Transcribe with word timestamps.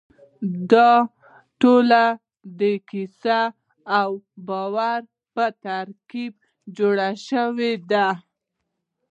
دا 0.71 0.89
ټول 1.61 1.89
د 2.59 2.61
کیسې 2.89 3.41
او 3.99 4.09
باور 4.47 4.99
په 5.33 5.45
ترکیب 5.65 6.33
جوړ 6.77 6.95
شوي 7.27 7.73
دي. 7.91 8.07